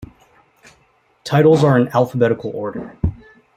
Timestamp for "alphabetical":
1.89-2.49